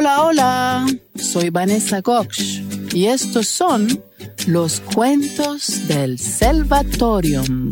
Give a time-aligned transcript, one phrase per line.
[0.00, 2.62] Hola, hola, soy Vanessa Gox
[2.94, 4.02] y estos son
[4.46, 7.70] los cuentos del Salvatorium.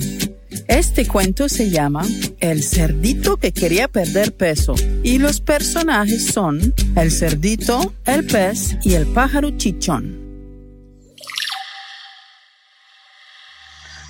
[0.66, 2.06] Este cuento se llama
[2.38, 8.92] El cerdito que quería perder peso y los personajes son el cerdito, el pez y
[8.92, 10.18] el pájaro chichón.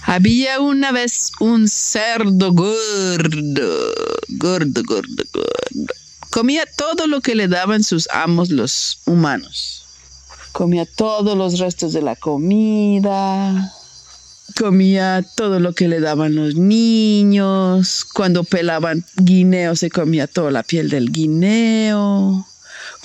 [0.02, 3.92] Había una vez un cerdo gordo,
[4.40, 6.07] gordo, gordo, gordo.
[6.38, 9.84] Comía todo lo que le daban sus amos los humanos.
[10.52, 13.74] Comía todos los restos de la comida.
[14.56, 18.04] Comía todo lo que le daban los niños.
[18.04, 22.46] Cuando pelaban guineo se comía toda la piel del guineo.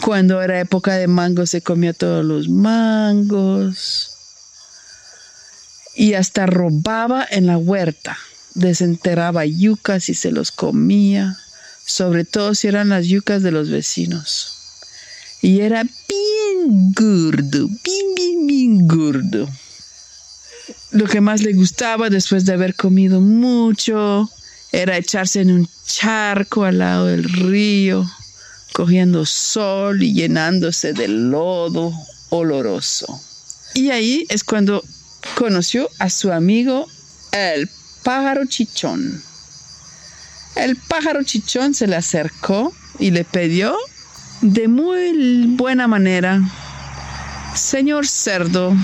[0.03, 4.11] Cuando era época de mango se comía todos los mangos
[5.95, 8.15] y hasta robaba en la huerta,
[8.53, 11.39] desenterraba yucas y se los comía,
[11.85, 14.49] sobre todo si eran las yucas de los vecinos.
[15.41, 19.49] Y era bien gordo, bien, bien, bien gordo.
[20.91, 24.29] Lo que más le gustaba después de haber comido mucho
[24.71, 28.09] era echarse en un charco al lado del río,
[28.73, 31.91] cogiendo sol y llenándose de lodo
[32.29, 33.21] oloroso.
[33.75, 34.83] Y ahí es cuando
[35.35, 36.87] conoció a su amigo
[37.31, 37.69] el
[38.03, 39.21] pájaro chichón.
[40.55, 43.75] El pájaro chichón se le acercó y le pidió
[44.41, 46.41] de muy buena manera,
[47.55, 48.75] Señor cerdo,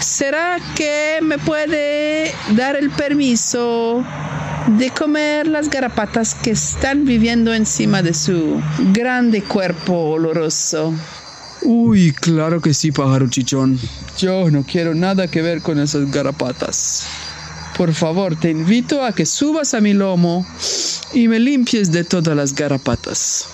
[0.00, 4.04] ¿será que me puede dar el permiso
[4.78, 10.94] de comer las garapatas que están viviendo encima de su grande cuerpo oloroso?
[11.62, 13.78] Uy, claro que sí, pájaro chichón.
[14.16, 17.04] Yo no quiero nada que ver con esas garapatas.
[17.76, 20.46] Por favor, te invito a que subas a mi lomo
[21.12, 23.46] y me limpies de todas las garapatas.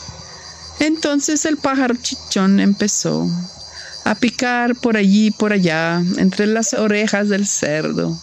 [0.81, 3.29] Entonces el pájaro chichón empezó
[4.05, 8.21] a picar por allí y por allá, entre las orejas del cerdo,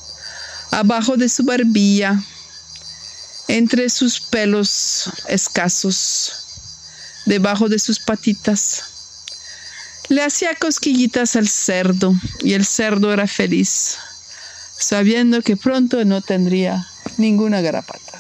[0.71, 2.23] abajo de su barbilla,
[3.48, 6.32] entre sus pelos escasos,
[7.26, 8.83] debajo de sus patitas
[10.10, 13.98] le hacía cosquillitas al cerdo y el cerdo era feliz,
[14.77, 16.86] sabiendo que pronto no tendría
[17.17, 18.13] ninguna garapata.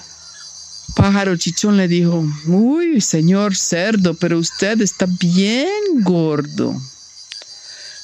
[0.95, 5.69] Pájaro Chichón le dijo, uy, señor cerdo, pero usted está bien
[6.01, 6.79] gordo.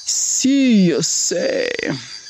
[0.04, 1.70] Sí, yo sé.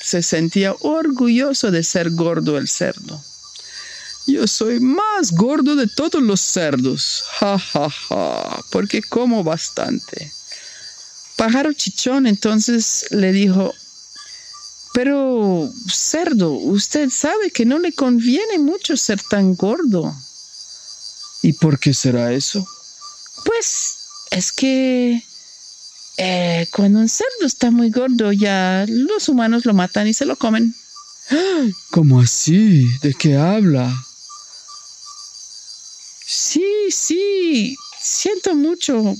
[0.02, 3.22] Se sentía orgulloso de ser gordo el cerdo.
[4.26, 7.24] Yo soy más gordo de todos los cerdos.
[7.38, 10.30] Ja, ja, ja, porque como bastante.
[11.36, 13.74] Pájaro Chichón entonces le dijo,
[14.92, 20.14] pero cerdo, usted sabe que no le conviene mucho ser tan gordo.
[21.42, 22.66] ¿Y por qué será eso?
[23.44, 23.96] Pues
[24.30, 25.22] es que
[26.18, 30.36] eh, cuando un cerdo está muy gordo ya los humanos lo matan y se lo
[30.36, 30.74] comen.
[31.90, 32.86] ¿Cómo así?
[33.00, 33.90] ¿De qué habla?
[36.26, 39.16] Sí, sí, siento mucho,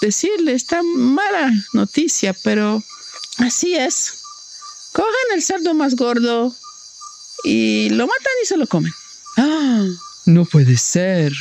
[0.00, 2.82] decirle esta mala noticia, pero
[3.38, 4.12] así es.
[4.92, 6.54] Cogen el cerdo más gordo
[7.44, 8.92] y lo matan y se lo comen.
[9.38, 9.86] ¡Ah!
[10.26, 11.32] No puede ser.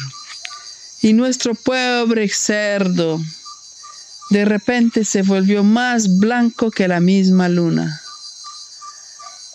[1.02, 3.20] Y nuestro pobre cerdo
[4.32, 8.02] de repente se volvió más blanco que la misma luna.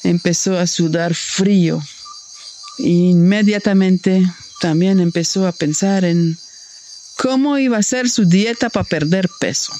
[0.02, 1.82] Empezó a sudar frío.
[2.78, 4.22] E inmediatamente
[4.60, 6.38] también empezó a pensar en
[7.16, 9.72] cómo iba a ser su dieta para perder peso.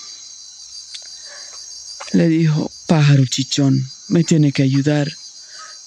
[2.12, 5.12] Le dijo, pájaro chichón, me tiene que ayudar.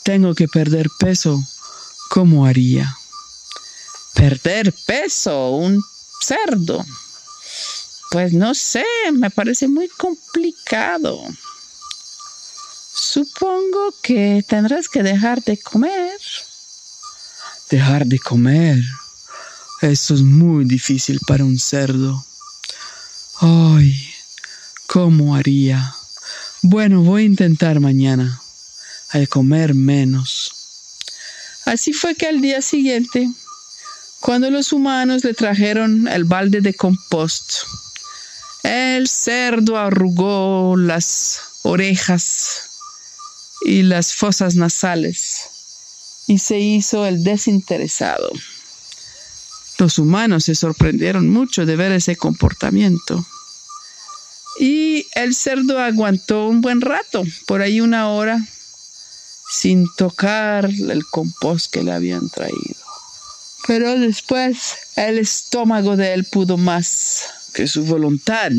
[0.03, 1.43] Tengo que perder peso.
[2.11, 2.95] ¿Cómo haría?
[4.13, 5.83] Perder peso, un
[6.21, 6.85] cerdo.
[8.11, 11.21] Pues no sé, me parece muy complicado.
[12.93, 16.19] Supongo que tendrás que dejar de comer.
[17.69, 18.83] Dejar de comer.
[19.81, 22.25] Eso es muy difícil para un cerdo.
[23.39, 24.13] Ay,
[24.87, 25.95] ¿cómo haría?
[26.61, 28.41] Bueno, voy a intentar mañana
[29.11, 30.51] a comer menos.
[31.65, 33.29] Así fue que al día siguiente,
[34.21, 37.63] cuando los humanos le trajeron el balde de compost,
[38.63, 42.69] el cerdo arrugó las orejas
[43.65, 45.49] y las fosas nasales
[46.27, 48.29] y se hizo el desinteresado.
[49.77, 53.25] Los humanos se sorprendieron mucho de ver ese comportamiento.
[54.59, 58.45] Y el cerdo aguantó un buen rato, por ahí una hora,
[59.49, 62.88] sin tocar el compost que le habían traído.
[63.69, 64.57] Pero después
[64.95, 68.49] el estómago de él pudo más que su voluntad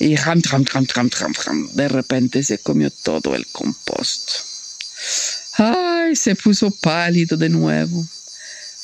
[0.00, 4.28] Y ram, ram, ram, ram, ram, ram, de repente se comió todo el compost.
[5.52, 8.04] Ay, se puso pálido de nuevo,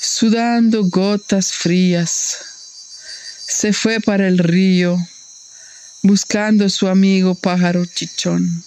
[0.00, 2.38] sudando gotas frías.
[3.48, 4.96] Se fue para el río,
[6.04, 8.62] buscando a su amigo pájaro chichón.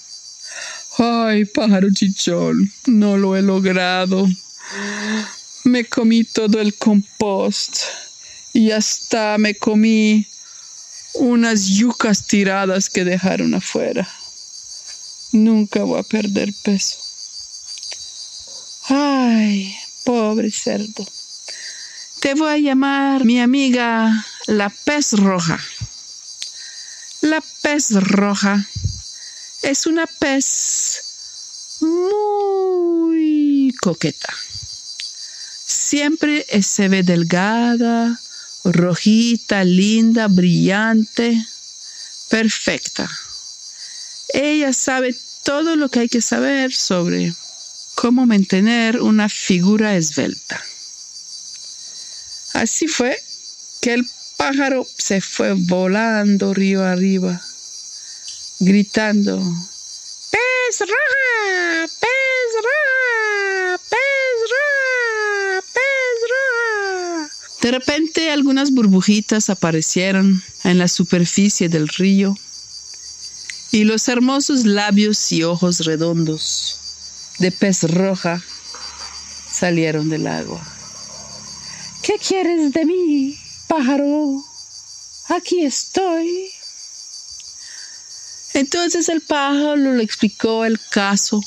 [0.98, 4.28] Ay, pájaro chichón, no lo he logrado.
[5.66, 7.78] Me comí todo el compost
[8.52, 10.28] y hasta me comí
[11.14, 14.08] unas yucas tiradas que dejaron afuera.
[15.32, 16.98] Nunca voy a perder peso.
[18.90, 19.74] Ay,
[20.04, 21.08] pobre cerdo.
[22.20, 25.60] Te voy a llamar mi amiga la pez roja.
[27.22, 28.68] La pez roja
[29.62, 34.34] es una pez muy coqueta.
[35.94, 38.20] Siempre se ve delgada,
[38.64, 41.40] rojita, linda, brillante,
[42.30, 43.08] perfecta.
[44.30, 47.32] Ella sabe todo lo que hay que saber sobre
[47.94, 50.60] cómo mantener una figura esbelta.
[52.54, 53.16] Así fue
[53.80, 54.04] que el
[54.38, 57.40] pájaro se fue volando río arriba,
[58.60, 59.40] gritando,
[60.34, 61.88] ¡Pez roja!
[62.02, 63.78] ¡Pez roja!
[63.92, 65.62] ¡Pez roja!
[65.74, 67.30] ¡Pez roja!
[67.64, 72.38] De repente algunas burbujitas aparecieron en la superficie del río
[73.72, 76.76] y los hermosos labios y ojos redondos
[77.40, 78.44] de pez roja
[79.50, 80.62] salieron del agua.
[82.02, 83.40] ¿Qué quieres de mí,
[83.70, 84.44] pájaro?
[85.30, 86.52] Aquí estoy.
[88.56, 91.42] Entonces el pájaro le explicó el caso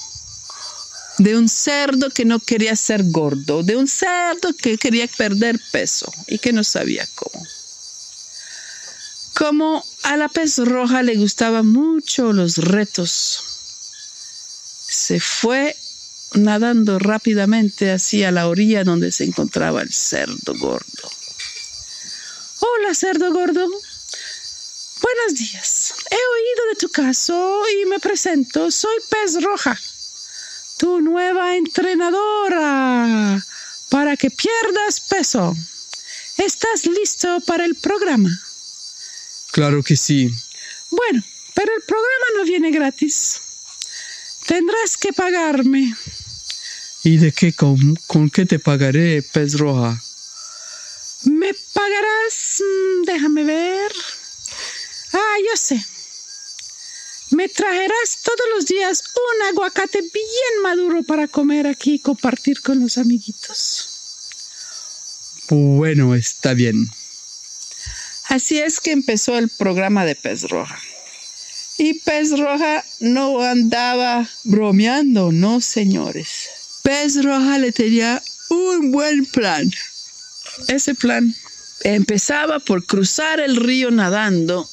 [1.19, 6.13] de un cerdo que no quería ser gordo, de un cerdo que quería perder peso
[6.27, 7.47] y que no sabía cómo.
[9.35, 13.41] Como a la pez roja le gustaban mucho los retos,
[14.89, 15.77] se fue
[16.35, 21.11] nadando rápidamente hacia la orilla donde se encontraba el cerdo gordo.
[22.61, 23.69] Hola, cerdo gordo.
[25.03, 25.95] Buenos días.
[26.11, 28.71] He oído de tu caso y me presento.
[28.71, 29.79] Soy Pez Roja,
[30.87, 33.45] tu nueva entrenadora
[33.91, 35.53] para que pierdas peso.
[36.39, 38.31] ¿Estás listo para el programa?
[39.51, 40.31] Claro que sí.
[40.93, 41.25] Bueno,
[41.55, 43.41] pero el programa no viene gratis.
[44.47, 45.93] Tendrás que pagarme.
[47.03, 47.53] ¿Y de qué?
[47.53, 50.01] ¿Con, con qué te pagaré, pez roja?
[51.25, 52.61] ¿Me pagarás?
[52.63, 53.93] mm, Déjame ver.
[55.15, 55.85] Ah, yo sé.
[57.31, 62.81] Me traerás todos los días un aguacate bien maduro para comer aquí y compartir con
[62.81, 63.89] los amiguitos.
[65.51, 66.89] Bueno, está bien.
[68.29, 70.79] Así es que empezó el programa de Pez Roja.
[71.79, 76.49] Y Pez Roja no andaba bromeando, no señores.
[76.83, 79.71] Pez Roja le tenía un buen plan.
[80.69, 81.35] Ese plan
[81.83, 84.69] empezaba por cruzar el río nadando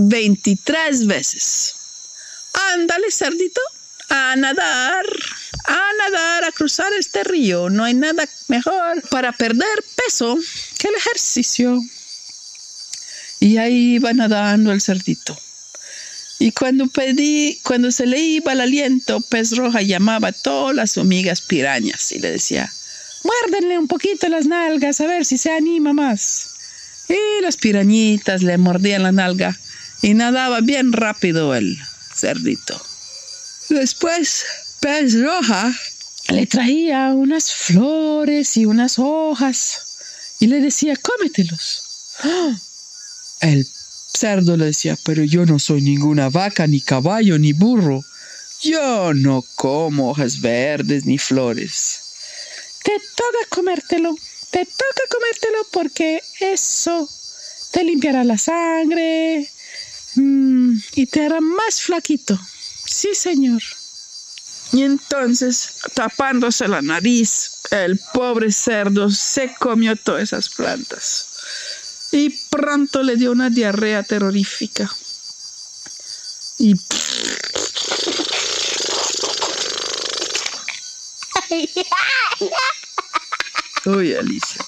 [0.00, 1.74] 23 veces.
[2.74, 3.60] Ándale, cerdito,
[4.08, 5.04] a nadar,
[5.66, 7.70] a nadar, a cruzar este río.
[7.70, 10.38] No hay nada mejor para perder peso
[10.78, 11.80] que el ejercicio.
[13.40, 15.38] Y ahí iba nadando el cerdito.
[16.38, 20.96] Y cuando pedí, cuando se le iba el aliento, Pez Roja llamaba a todas las
[20.96, 22.72] hormigas pirañas y le decía,
[23.22, 26.48] muérdenle un poquito las nalgas a ver si se anima más.
[27.08, 29.58] Y las pirañitas le mordían la nalga
[30.02, 31.78] y nadaba bien rápido el
[32.14, 32.80] cerdito.
[33.68, 34.44] Después,
[34.80, 35.72] Pez Roja
[36.28, 41.82] le traía unas flores y unas hojas y le decía, cómetelos.
[42.22, 42.56] ¡Ah!
[43.40, 48.02] El cerdo le decía, pero yo no soy ninguna vaca, ni caballo, ni burro.
[48.62, 52.00] Yo no como hojas verdes ni flores.
[52.82, 54.14] Te toca comértelo,
[54.50, 57.08] te toca comértelo porque eso
[57.72, 59.48] te limpiará la sangre
[60.16, 62.38] mm, y te hará más flaquito.
[62.86, 63.62] Sí, señor.
[64.72, 71.26] Y entonces, tapándose la nariz, el pobre cerdo se comió todas esas plantas
[72.12, 74.90] y pronto le dio una diarrea terrorífica.
[76.58, 76.74] Y
[83.86, 84.64] Uy, Alicia.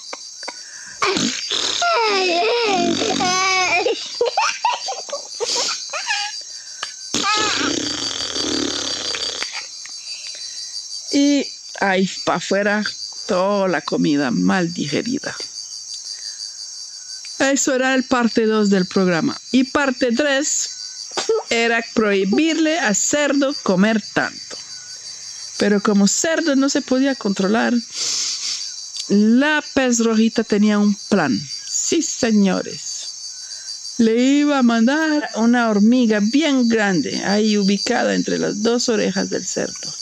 [12.24, 12.84] Para afuera
[13.26, 15.34] toda la comida mal digerida.
[17.38, 19.36] Eso era el parte 2 del programa.
[19.50, 20.70] Y parte 3
[21.50, 24.56] era prohibirle a Cerdo comer tanto.
[25.58, 27.74] Pero como Cerdo no se podía controlar,
[29.08, 31.38] la pez rojita tenía un plan.
[31.66, 33.96] Sí, señores.
[33.98, 39.46] Le iba a mandar una hormiga bien grande, ahí ubicada entre las dos orejas del
[39.46, 40.01] cerdo.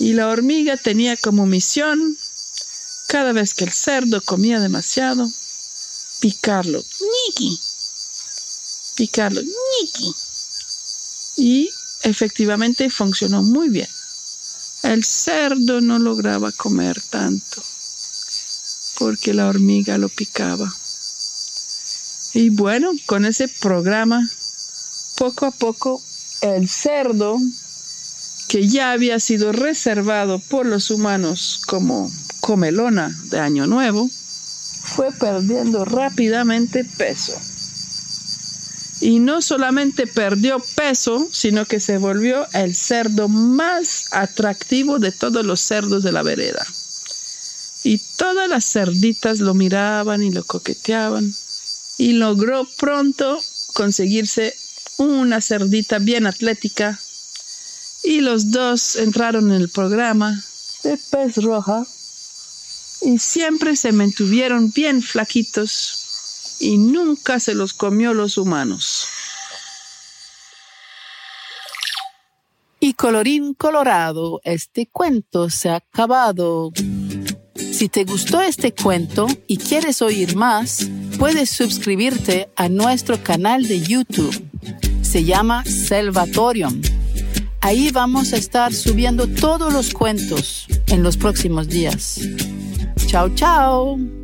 [0.00, 2.18] Y la hormiga tenía como misión,
[3.06, 5.30] cada vez que el cerdo comía demasiado,
[6.20, 6.82] picarlo.
[7.28, 7.60] ¡Niki!
[8.96, 9.42] Picarlo.
[9.42, 10.14] ¡Niki!
[11.36, 11.70] Y
[12.02, 13.88] efectivamente funcionó muy bien.
[14.82, 17.62] El cerdo no lograba comer tanto
[18.98, 20.72] porque la hormiga lo picaba.
[22.34, 24.26] Y bueno, con ese programa,
[25.16, 26.02] poco a poco,
[26.42, 27.38] el cerdo,
[28.50, 35.84] que ya había sido reservado por los humanos como comelona de Año Nuevo, fue perdiendo
[35.84, 37.40] rápidamente peso.
[39.00, 45.46] Y no solamente perdió peso, sino que se volvió el cerdo más atractivo de todos
[45.46, 46.66] los cerdos de la vereda.
[47.84, 51.32] Y todas las cerditas lo miraban y lo coqueteaban.
[51.98, 53.40] Y logró pronto
[53.74, 54.56] conseguirse
[54.96, 56.98] una cerdita bien atlética.
[58.02, 60.42] Y los dos entraron en el programa
[60.82, 61.86] de pez roja.
[63.02, 69.06] Y siempre se mantuvieron bien flaquitos y nunca se los comió los humanos.
[72.78, 76.72] Y colorín colorado, este cuento se ha acabado.
[77.54, 80.86] Si te gustó este cuento y quieres oír más,
[81.18, 84.44] puedes suscribirte a nuestro canal de YouTube.
[85.02, 86.80] Se llama Selvatorium.
[87.62, 92.20] Ahí vamos a estar subiendo todos los cuentos en los próximos días.
[93.06, 94.19] Chao, chao.